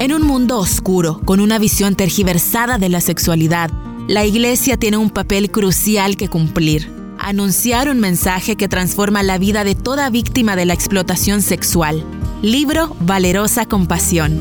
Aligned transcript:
En 0.00 0.14
un 0.14 0.22
mundo 0.22 0.58
oscuro, 0.58 1.20
con 1.26 1.40
una 1.40 1.58
visión 1.58 1.94
tergiversada 1.94 2.78
de 2.78 2.88
la 2.88 3.02
sexualidad, 3.02 3.70
la 4.08 4.24
iglesia 4.24 4.78
tiene 4.78 4.96
un 4.96 5.10
papel 5.10 5.50
crucial 5.50 6.16
que 6.16 6.28
cumplir. 6.28 6.90
Anunciar 7.18 7.90
un 7.90 8.00
mensaje 8.00 8.56
que 8.56 8.66
transforma 8.66 9.22
la 9.22 9.36
vida 9.36 9.62
de 9.62 9.74
toda 9.74 10.08
víctima 10.08 10.56
de 10.56 10.64
la 10.64 10.72
explotación 10.72 11.42
sexual. 11.42 12.02
Libro 12.40 12.96
Valerosa 13.00 13.66
Compasión. 13.66 14.40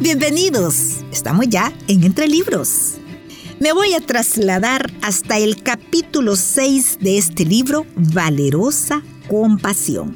Bienvenidos, 0.00 1.06
estamos 1.10 1.46
ya 1.48 1.72
en 1.88 2.04
Entre 2.04 2.28
Libros. 2.28 2.96
Me 3.60 3.72
voy 3.72 3.94
a 3.94 4.00
trasladar 4.00 4.92
hasta 5.00 5.38
el 5.38 5.62
capítulo 5.62 6.36
6 6.36 6.98
de 7.00 7.16
este 7.16 7.46
libro, 7.46 7.86
Valerosa 7.96 9.02
compasión. 9.28 10.14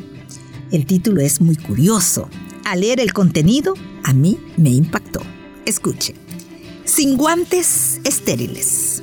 El 0.71 0.87
título 0.87 1.21
es 1.21 1.41
muy 1.41 1.57
curioso. 1.57 2.29
Al 2.65 2.81
leer 2.81 3.01
el 3.01 3.13
contenido, 3.13 3.75
a 4.05 4.13
mí 4.13 4.39
me 4.57 4.71
impactó. 4.71 5.21
Escuche. 5.67 6.15
Sin 6.85 7.17
guantes 7.17 8.01
estériles. 8.05 9.03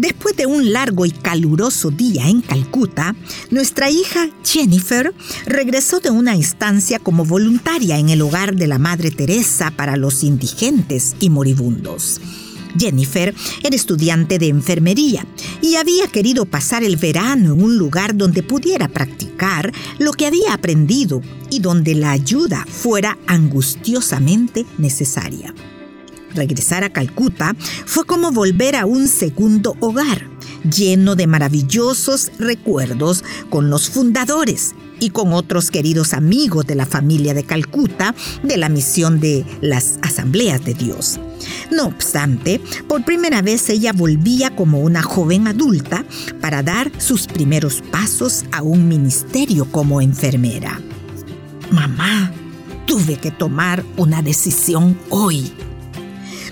Después 0.00 0.34
de 0.34 0.46
un 0.46 0.72
largo 0.72 1.04
y 1.04 1.10
caluroso 1.10 1.90
día 1.90 2.26
en 2.26 2.40
Calcuta, 2.40 3.14
nuestra 3.50 3.90
hija 3.90 4.30
Jennifer 4.42 5.12
regresó 5.44 6.00
de 6.00 6.10
una 6.10 6.34
instancia 6.34 6.98
como 6.98 7.26
voluntaria 7.26 7.98
en 7.98 8.08
el 8.08 8.22
hogar 8.22 8.56
de 8.56 8.66
la 8.66 8.78
Madre 8.78 9.10
Teresa 9.10 9.70
para 9.72 9.98
los 9.98 10.24
indigentes 10.24 11.16
y 11.20 11.28
moribundos. 11.28 12.18
Jennifer 12.78 13.34
era 13.62 13.76
estudiante 13.76 14.38
de 14.38 14.48
enfermería 14.48 15.26
y 15.60 15.76
había 15.76 16.06
querido 16.08 16.44
pasar 16.46 16.82
el 16.82 16.96
verano 16.96 17.54
en 17.54 17.62
un 17.62 17.76
lugar 17.76 18.16
donde 18.16 18.42
pudiera 18.42 18.88
practicar 18.88 19.72
lo 19.98 20.12
que 20.12 20.26
había 20.26 20.54
aprendido 20.54 21.22
y 21.50 21.60
donde 21.60 21.94
la 21.94 22.10
ayuda 22.12 22.66
fuera 22.68 23.18
angustiosamente 23.26 24.66
necesaria. 24.78 25.54
Regresar 26.34 26.84
a 26.84 26.90
Calcuta 26.90 27.56
fue 27.86 28.04
como 28.04 28.30
volver 28.30 28.76
a 28.76 28.86
un 28.86 29.08
segundo 29.08 29.76
hogar, 29.80 30.28
lleno 30.62 31.16
de 31.16 31.26
maravillosos 31.26 32.30
recuerdos 32.38 33.24
con 33.48 33.70
los 33.70 33.90
fundadores 33.90 34.74
y 35.00 35.10
con 35.10 35.32
otros 35.32 35.70
queridos 35.70 36.12
amigos 36.12 36.66
de 36.66 36.74
la 36.74 36.86
familia 36.86 37.34
de 37.34 37.44
Calcuta 37.44 38.14
de 38.42 38.56
la 38.56 38.68
misión 38.68 39.18
de 39.18 39.44
las 39.60 39.98
asambleas 40.02 40.64
de 40.64 40.74
Dios. 40.74 41.18
No 41.72 41.86
obstante, 41.86 42.60
por 42.86 43.04
primera 43.04 43.42
vez 43.42 43.68
ella 43.70 43.92
volvía 43.92 44.54
como 44.54 44.80
una 44.80 45.02
joven 45.02 45.48
adulta 45.48 46.04
para 46.40 46.62
dar 46.62 46.92
sus 46.98 47.26
primeros 47.26 47.82
pasos 47.90 48.44
a 48.52 48.62
un 48.62 48.88
ministerio 48.88 49.64
como 49.70 50.00
enfermera. 50.00 50.80
Mamá, 51.70 52.32
tuve 52.86 53.16
que 53.16 53.30
tomar 53.30 53.84
una 53.96 54.22
decisión 54.22 54.98
hoy. 55.08 55.52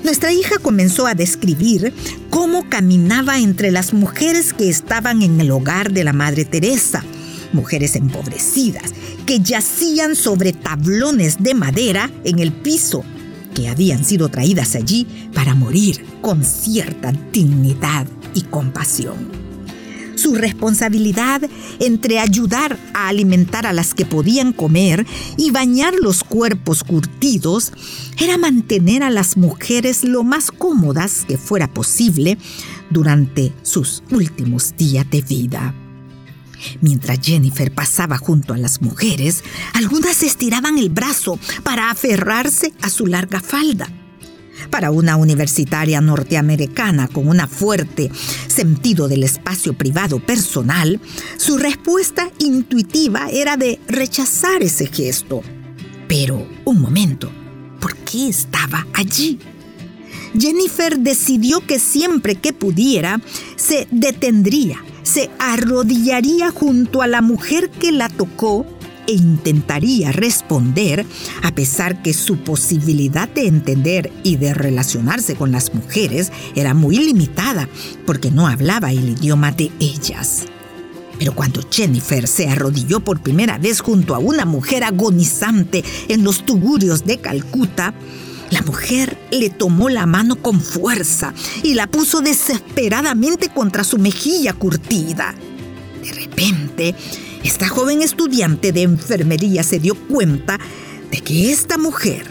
Nuestra 0.05 0.33
hija 0.33 0.59
comenzó 0.63 1.07
a 1.07 1.15
describir 1.15 1.93
cómo 2.31 2.69
caminaba 2.69 3.39
entre 3.41 3.73
las 3.73 3.93
mujeres 3.93 4.53
que 4.53 4.69
estaban 4.69 5.23
en 5.23 5.41
el 5.41 5.51
hogar 5.51 5.93
de 5.93 6.05
la 6.05 6.13
Madre 6.13 6.45
Teresa, 6.45 7.05
mujeres 7.53 7.97
empobrecidas, 7.97 8.93
que 9.27 9.41
yacían 9.41 10.17
sobre 10.17 10.53
tablones 10.53 11.43
de 11.43 11.55
madera 11.55 12.11
en 12.25 12.39
el 12.39 12.53
piso 12.53 13.05
que 13.55 13.69
habían 13.69 14.05
sido 14.05 14.29
traídas 14.29 14.77
allí 14.77 15.07
para 15.35 15.55
morir 15.55 16.05
con 16.21 16.45
cierta 16.45 17.13
dignidad 17.33 18.07
y 18.35 18.43
compasión. 18.43 19.49
Su 20.15 20.35
responsabilidad 20.35 21.43
entre 21.79 22.19
ayudar 22.19 22.77
a 22.93 23.09
alimentar 23.09 23.67
a 23.67 23.73
las 23.73 23.95
que 23.95 24.05
podían 24.05 24.53
comer 24.53 25.07
y 25.37 25.53
bañar 25.53 25.95
los 25.95 26.25
cuerpos 26.25 26.83
curtidos 26.83 27.73
era 28.21 28.37
mantener 28.37 29.05
a 29.05 29.11
las 29.11 29.37
mujeres 29.37 30.03
lo 30.03 30.25
más 30.25 30.51
cómodas 30.51 31.25
que 31.27 31.39
fuera 31.39 31.67
posible 31.73 32.37
durante 32.91 33.53
sus 33.63 34.03
últimos 34.11 34.77
días 34.77 35.09
de 35.09 35.23
vida. 35.23 35.75
Mientras 36.81 37.21
Jennifer 37.21 37.73
pasaba 37.73 38.19
junto 38.19 38.55
a 38.55 38.59
las 38.59 38.83
mujeres, 38.83 39.43
algunas 39.75 40.23
estiraban 40.23 40.79
el 40.79 40.91
brazo 40.91 41.39
para 41.63 41.91
aferrarse 41.91 42.73
a 42.83 42.91
su 42.91 43.07
larga 43.07 43.41
falda. 43.41 43.89
Para 44.71 44.91
una 44.91 45.17
universitaria 45.17 46.01
norteamericana 46.01 47.09
con 47.09 47.29
un 47.29 47.41
fuerte 47.49 48.11
sentido 48.49 49.09
del 49.09 49.23
espacio 49.25 49.73
privado 49.73 50.21
personal, 50.21 51.01
su 51.37 51.59
respuesta 51.59 52.31
intuitiva 52.39 53.29
era 53.31 53.57
de 53.57 53.81
rechazar 53.89 54.63
ese 54.63 54.87
gesto. 54.87 55.43
Pero, 56.07 56.47
un 56.65 56.81
momento, 56.81 57.31
¿por 57.81 57.97
qué 57.97 58.29
estaba 58.29 58.87
allí? 58.95 59.39
Jennifer 60.39 60.99
decidió 60.99 61.65
que 61.67 61.79
siempre 61.79 62.35
que 62.35 62.53
pudiera, 62.53 63.21
se 63.57 63.89
detendría 63.91 64.83
se 65.09 65.31
arrodillaría 65.39 66.51
junto 66.51 67.01
a 67.01 67.07
la 67.07 67.23
mujer 67.23 67.71
que 67.71 67.93
la 67.93 68.11
tocó 68.11 68.67
e 69.07 69.15
intentaría 69.15 70.13
responder, 70.13 71.07
a 71.43 71.55
pesar 71.55 72.03
que 72.03 72.13
su 72.13 72.37
posibilidad 72.37 73.27
de 73.27 73.47
entender 73.47 74.13
y 74.23 74.37
de 74.37 74.53
relacionarse 74.53 75.35
con 75.35 75.51
las 75.51 75.73
mujeres 75.73 76.31
era 76.55 76.75
muy 76.75 76.99
limitada, 76.99 77.71
porque 78.05 78.31
no 78.31 78.49
hablaba 78.49 78.93
el 78.93 79.09
idioma 79.09 79.51
de 79.51 79.71
ellas. 79.81 80.45
Pero 81.19 81.35
cuando 81.35 81.63
Jennifer 81.71 82.29
se 82.29 82.49
arrodilló 82.49 83.01
por 83.01 83.23
primera 83.23 83.57
vez 83.57 83.81
junto 83.81 84.15
a 84.15 84.19
una 84.19 84.45
mujer 84.45 84.85
agonizante 84.85 85.83
en 86.09 86.23
los 86.23 86.45
tugurios 86.45 87.07
de 87.07 87.17
Calcuta, 87.17 87.95
la 88.51 88.63
mujer 88.63 89.19
le 89.31 89.51
tomó 89.51 89.89
la 89.89 90.07
mano 90.07 90.37
con 90.37 90.61
fuerza 90.61 91.35
y 91.63 91.75
la 91.75 91.87
puso 91.87 92.21
desesperadamente 92.21 93.49
contra 93.49 93.85
su 93.85 93.99
mejilla 93.99 94.53
curtida. 94.53 95.35
De 96.03 96.13
repente, 96.13 96.95
esta 97.45 97.69
joven 97.69 98.03
estudiante 98.03 98.73
de 98.73 98.83
enfermería 98.83 99.63
se 99.63 99.79
dio 99.79 99.95
cuenta 99.95 100.59
de 101.11 101.21
que 101.21 101.53
esta 101.53 101.77
mujer, 101.79 102.27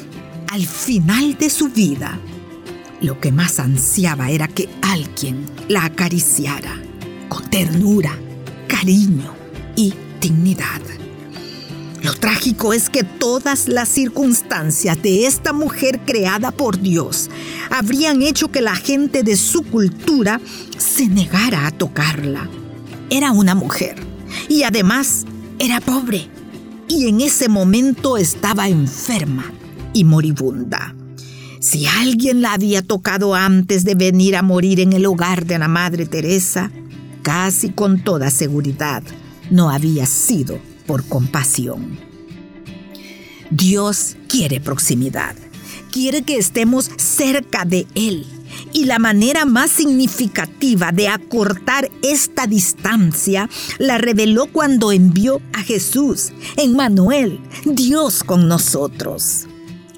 al 0.50 0.66
final 0.66 1.38
de 1.38 1.50
su 1.50 1.70
vida, 1.70 2.20
lo 3.02 3.20
que 3.20 3.32
más 3.32 3.60
ansiaba 3.60 4.32
era 4.32 4.48
que 4.48 4.70
alguien 4.82 5.46
la 5.68 5.86
acariciara 5.86 6.82
con 7.30 7.48
ternura, 7.50 8.18
cariño 8.68 9.34
y 9.76 9.94
dignidad. 10.20 10.82
Lo 12.08 12.14
trágico 12.14 12.72
es 12.72 12.90
que 12.90 13.04
todas 13.04 13.68
las 13.68 13.90
circunstancias 13.90 15.02
de 15.02 15.26
esta 15.26 15.52
mujer 15.52 16.00
creada 16.06 16.52
por 16.52 16.80
Dios 16.80 17.30
habrían 17.70 18.22
hecho 18.22 18.48
que 18.48 18.62
la 18.62 18.78
gente 18.78 19.24
de 19.24 19.36
su 19.36 19.64
cultura 19.64 20.40
se 20.78 21.10
negara 21.10 21.68
a 21.68 21.72
tocarla. 21.72 22.50
Era 23.10 23.34
una 23.34 23.56
mujer 23.56 23.98
y 24.48 24.64
además 24.64 25.26
era 25.60 25.82
pobre 25.82 26.30
y 26.88 27.10
en 27.10 27.20
ese 27.20 27.50
momento 27.50 28.16
estaba 28.16 28.70
enferma 28.70 29.52
y 29.92 30.06
moribunda. 30.06 30.96
Si 31.60 31.88
alguien 31.88 32.42
la 32.42 32.54
había 32.54 32.84
tocado 32.84 33.36
antes 33.36 33.84
de 33.84 33.96
venir 33.96 34.38
a 34.38 34.44
morir 34.44 34.80
en 34.80 34.94
el 34.94 35.06
hogar 35.08 35.46
de 35.46 35.60
la 35.60 35.68
Madre 35.68 36.06
Teresa, 36.06 36.72
casi 37.22 37.72
con 37.72 38.02
toda 38.02 38.32
seguridad 38.32 39.04
no 39.50 39.70
había 39.70 40.06
sido 40.06 40.58
por 40.88 41.06
compasión. 41.06 42.00
Dios 43.52 44.18
quiere 44.28 44.60
proximidad, 44.60 45.36
quiere 45.92 46.24
que 46.24 46.38
estemos 46.38 46.90
cerca 46.98 47.66
de 47.66 47.86
Él. 47.96 48.26
Y 48.74 48.86
la 48.86 48.98
manera 48.98 49.46
más 49.46 49.70
significativa 49.70 50.92
de 50.92 51.10
acortar 51.10 51.92
esta 52.02 52.48
distancia 52.48 53.50
la 53.78 53.98
reveló 53.98 54.48
cuando 54.48 54.92
envió 54.92 55.42
a 55.54 55.62
Jesús, 55.62 56.32
Emmanuel, 56.56 57.40
Dios 57.66 58.24
con 58.24 58.48
nosotros. 58.48 59.48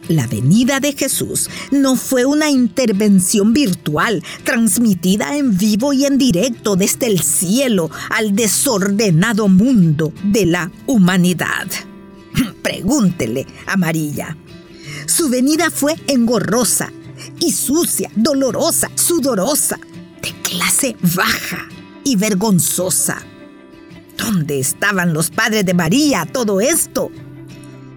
La 0.10 0.26
venida 0.26 0.80
de 0.80 0.94
Jesús 0.94 1.52
no 1.70 1.96
fue 1.96 2.26
una 2.26 2.50
intervención 2.50 3.54
virtual 3.54 4.24
transmitida 4.44 5.38
en 5.38 5.56
vivo 5.56 5.94
y 5.94 6.06
en 6.06 6.18
directo 6.18 6.76
desde 6.76 7.06
el 7.06 7.22
cielo 7.22 7.92
al 8.10 8.36
desordenado 8.36 9.48
mundo 9.48 10.12
de 10.24 10.48
la 10.48 10.72
humanidad. 10.88 11.68
Pregúntele 12.64 13.46
a 13.68 13.78
María. 13.78 14.36
Su 15.06 15.30
venida 15.30 15.70
fue 15.70 15.94
engorrosa 16.08 16.92
y 17.40 17.52
sucia, 17.52 18.10
dolorosa, 18.16 18.90
sudorosa, 18.96 19.80
de 20.24 20.34
clase 20.42 20.96
baja 21.16 21.68
y 22.04 22.16
vergonzosa. 22.16 23.20
¿Dónde 24.18 24.60
estaban 24.60 25.14
los 25.14 25.30
padres 25.30 25.68
de 25.68 25.76
María 25.76 26.26
todo 26.26 26.62
esto? 26.62 27.12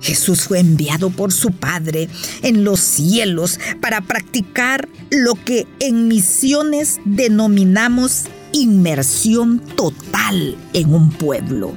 Jesús 0.02 0.42
fue 0.42 0.58
enviado 0.58 1.10
por 1.10 1.32
su 1.32 1.52
Padre 1.52 2.08
en 2.42 2.64
los 2.64 2.80
cielos 2.80 3.58
para 3.80 4.02
practicar 4.02 4.88
lo 5.10 5.34
que 5.34 5.66
en 5.78 6.08
misiones 6.08 7.00
denominamos 7.04 8.24
inmersión 8.52 9.60
total 9.76 10.56
en 10.72 10.92
un 10.92 11.10
pueblo. 11.10 11.76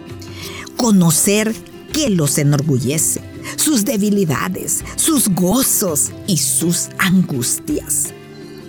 conocer 0.75 1.56
qué 1.94 2.10
los 2.10 2.38
enorgullece, 2.38 3.22
sus 3.56 3.86
debilidades, 3.86 4.83
sus 4.98 5.30
gozos 5.30 6.12
y 6.27 6.38
sus 6.38 6.89
angustias. 6.98 8.13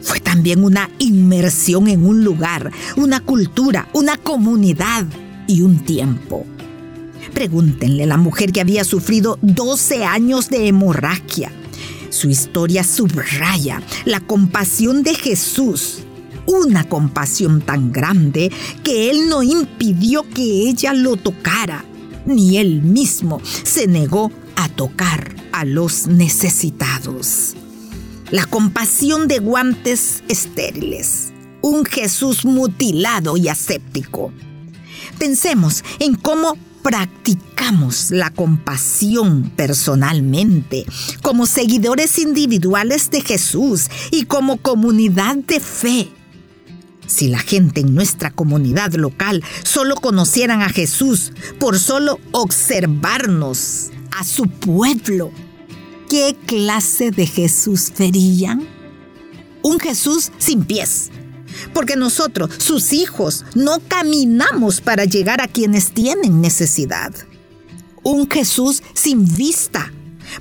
Fue 0.02 0.20
también 0.20 0.62
una 0.62 0.88
inmersión 1.00 1.88
en 1.88 2.06
un 2.06 2.22
lugar, 2.22 2.70
una 2.94 3.18
cultura, 3.18 3.88
una 3.92 4.16
comunidad 4.16 5.04
y 5.48 5.62
un 5.62 5.80
tiempo. 5.84 6.46
Pregúntenle 7.36 8.06
la 8.06 8.16
mujer 8.16 8.50
que 8.50 8.62
había 8.62 8.82
sufrido 8.82 9.38
12 9.42 10.06
años 10.06 10.48
de 10.48 10.68
hemorragia. 10.68 11.52
Su 12.08 12.30
historia 12.30 12.82
subraya 12.82 13.82
la 14.06 14.20
compasión 14.20 15.02
de 15.02 15.14
Jesús, 15.14 15.98
una 16.46 16.84
compasión 16.84 17.60
tan 17.60 17.92
grande 17.92 18.50
que 18.82 19.10
Él 19.10 19.28
no 19.28 19.42
impidió 19.42 20.26
que 20.30 20.66
ella 20.66 20.94
lo 20.94 21.16
tocara, 21.16 21.84
ni 22.24 22.56
Él 22.56 22.80
mismo 22.80 23.42
se 23.64 23.86
negó 23.86 24.32
a 24.56 24.70
tocar 24.70 25.36
a 25.52 25.66
los 25.66 26.06
necesitados. 26.06 27.54
La 28.30 28.46
compasión 28.46 29.28
de 29.28 29.40
guantes 29.40 30.22
estériles, 30.28 31.34
un 31.60 31.84
Jesús 31.84 32.46
mutilado 32.46 33.36
y 33.36 33.48
aséptico. 33.48 34.32
Pensemos 35.18 35.84
en 35.98 36.14
cómo 36.14 36.56
practicamos 36.86 38.12
la 38.12 38.30
compasión 38.30 39.50
personalmente, 39.56 40.86
como 41.20 41.44
seguidores 41.44 42.16
individuales 42.16 43.10
de 43.10 43.22
Jesús 43.22 43.88
y 44.12 44.26
como 44.26 44.58
comunidad 44.58 45.34
de 45.34 45.58
fe. 45.58 46.08
Si 47.08 47.26
la 47.26 47.40
gente 47.40 47.80
en 47.80 47.92
nuestra 47.92 48.30
comunidad 48.30 48.92
local 48.92 49.42
solo 49.64 49.96
conocieran 49.96 50.62
a 50.62 50.68
Jesús 50.68 51.32
por 51.58 51.76
solo 51.80 52.20
observarnos, 52.30 53.90
a 54.16 54.22
su 54.22 54.44
pueblo, 54.44 55.32
¿qué 56.08 56.36
clase 56.46 57.10
de 57.10 57.26
Jesús 57.26 57.92
verían? 57.98 58.64
Un 59.60 59.80
Jesús 59.80 60.30
sin 60.38 60.64
pies, 60.64 61.10
porque 61.72 61.96
nosotros, 61.96 62.50
sus 62.58 62.92
hijos, 62.92 63.44
no 63.54 63.80
caminamos 63.86 64.80
para 64.80 65.04
llegar 65.04 65.40
a 65.40 65.48
quienes 65.48 65.92
tienen 65.92 66.40
necesidad. 66.40 67.12
Un 68.02 68.30
Jesús 68.30 68.82
sin 68.94 69.24
vista, 69.34 69.92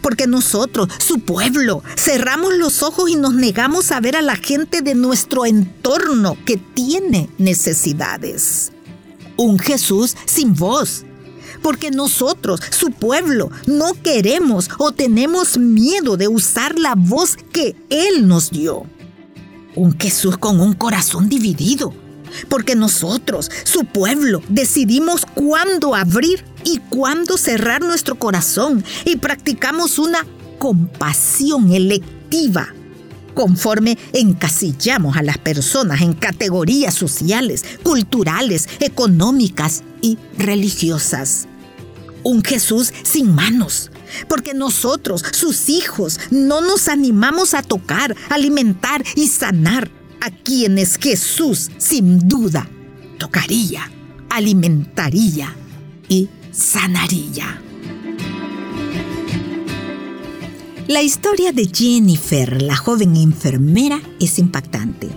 porque 0.02 0.28
nosotros, 0.28 0.90
su 1.00 1.20
pueblo, 1.20 1.84
cerramos 1.96 2.54
los 2.56 2.84
ojos 2.84 3.10
y 3.10 3.16
nos 3.16 3.34
negamos 3.34 3.92
a 3.92 4.00
ver 4.00 4.16
a 4.16 4.22
la 4.22 4.36
gente 4.36 4.82
de 4.82 4.96
nuestro 4.96 5.46
entorno 5.46 6.38
que 6.46 6.58
tiene 6.58 7.30
necesidades. 7.38 8.72
Un 9.38 9.60
Jesús 9.60 10.16
sin 10.26 10.54
voz, 10.54 11.06
porque 11.62 11.92
nosotros, 11.92 12.62
su 12.70 12.92
pueblo, 12.92 13.50
no 13.66 13.94
queremos 13.94 14.70
o 14.78 14.92
tenemos 14.92 15.58
miedo 15.58 16.18
de 16.18 16.28
usar 16.28 16.78
la 16.78 16.94
voz 16.96 17.38
que 17.52 17.76
Él 17.90 18.28
nos 18.28 18.52
dio 18.52 18.86
un 19.76 19.98
Jesús 20.00 20.38
con 20.38 20.60
un 20.60 20.74
corazón 20.74 21.30
dividido, 21.30 21.94
porque 22.50 22.76
nosotros, 22.76 23.50
su 23.64 23.86
pueblo, 23.86 24.42
decidimos 24.50 25.26
cuándo 25.26 25.96
abrir 25.96 26.44
y 26.64 26.80
cuándo 26.90 27.38
cerrar 27.38 27.82
nuestro 27.82 28.16
corazón 28.16 28.84
y 29.06 29.18
practicamos 29.18 30.00
una 30.00 30.26
compasión 30.58 31.72
electiva 31.72 32.74
conforme 33.36 33.98
encasillamos 34.14 35.18
a 35.18 35.22
las 35.22 35.38
personas 35.38 36.02
en 36.02 36.14
categorías 36.14 36.96
sociales, 36.96 37.64
culturales, 37.84 38.68
económicas 38.80 39.84
y 40.02 40.18
religiosas. 40.38 41.48
Un 42.24 42.44
Jesús 42.44 42.92
sin 43.04 43.36
manos, 43.36 43.92
porque 44.28 44.54
nosotros, 44.54 45.24
sus 45.32 45.70
hijos, 45.70 46.20
no 46.32 46.62
nos 46.62 46.88
animamos 46.88 47.54
a 47.54 47.62
tocar, 47.62 48.16
alimentar 48.30 49.04
y 49.16 49.28
sanar 49.28 49.92
a 50.22 50.32
quienes 50.32 50.98
Jesús 50.98 51.70
sin 51.78 52.28
duda 52.28 52.68
tocaría, 53.18 53.92
alimentaría 54.30 55.56
y 56.08 56.30
sanaría. 56.52 57.62
La 60.88 61.02
historia 61.02 61.52
de 61.52 61.68
Jennifer, 61.74 62.62
la 62.62 62.76
joven 62.76 63.16
enfermera, 63.16 64.00
es 64.20 64.38
impactante. 64.38 65.10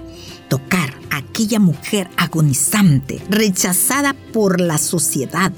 Tocar 0.49 0.95
a 1.11 1.19
aquella 1.19 1.59
mujer 1.59 2.09
agonizante, 2.17 3.21
rechazada 3.29 4.15
por 4.33 4.63
la 4.63 4.79
sociedad, 4.79 5.53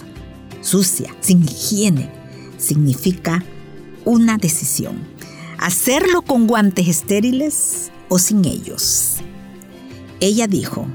sucia, 0.62 1.14
sin 1.20 1.44
higiene, 1.44 2.10
significa 2.60 3.44
una 4.04 4.36
decisión. 4.36 4.98
Hacerlo 5.58 6.22
con 6.22 6.46
guantes 6.46 6.88
estériles 6.88 7.90
o 8.08 8.18
sin 8.18 8.44
ellos. 8.44 9.16
Ella 10.20 10.46
dijo, 10.46 10.86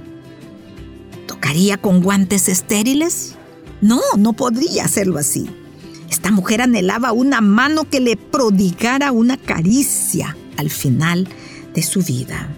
¿tocaría 1.28 1.78
con 1.78 2.02
guantes 2.02 2.48
estériles? 2.48 3.36
No, 3.82 4.02
no 4.18 4.34
podría 4.34 4.86
hacerlo 4.86 5.18
así. 5.18 5.50
Esta 6.10 6.32
mujer 6.32 6.62
anhelaba 6.62 7.12
una 7.12 7.42
mano 7.42 7.90
que 7.90 8.00
le 8.00 8.18
prodigara 8.18 9.12
una 9.12 9.38
caricia 9.38 10.36
al 10.58 10.70
final 10.70 11.28
de 11.74 11.84
su 11.84 12.02
vida. 12.02 12.50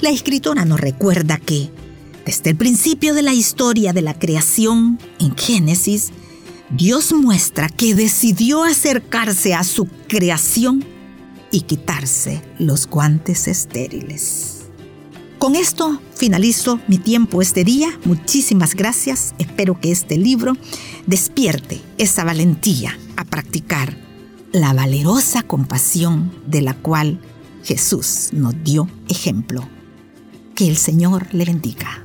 La 0.00 0.10
escritora 0.10 0.64
nos 0.64 0.80
recuerda 0.80 1.38
que, 1.38 1.70
desde 2.24 2.50
el 2.50 2.56
principio 2.56 3.12
de 3.12 3.22
la 3.22 3.34
historia 3.34 3.92
de 3.92 4.02
la 4.02 4.18
creación, 4.18 4.98
en 5.18 5.36
Génesis, 5.36 6.12
Dios 6.70 7.12
muestra 7.12 7.68
que 7.68 7.96
decidió 7.96 8.62
acercarse 8.62 9.54
a 9.54 9.64
su 9.64 9.88
creación 10.06 10.84
y 11.50 11.62
quitarse 11.62 12.42
los 12.60 12.86
guantes 12.86 13.48
estériles. 13.48 14.60
Con 15.40 15.56
esto 15.56 16.00
finalizo 16.14 16.78
mi 16.86 16.98
tiempo 16.98 17.42
este 17.42 17.64
día. 17.64 17.88
Muchísimas 18.04 18.76
gracias. 18.76 19.34
Espero 19.38 19.80
que 19.80 19.90
este 19.90 20.16
libro 20.16 20.52
despierte 21.06 21.80
esa 21.98 22.22
valentía 22.22 22.96
a 23.16 23.24
practicar 23.24 23.96
la 24.52 24.72
valerosa 24.72 25.42
compasión 25.42 26.30
de 26.46 26.62
la 26.62 26.74
cual 26.74 27.20
Jesús 27.64 28.28
nos 28.32 28.54
dio 28.62 28.88
ejemplo. 29.08 29.68
Que 30.54 30.68
el 30.68 30.76
Señor 30.76 31.26
le 31.32 31.46
bendiga. 31.46 32.04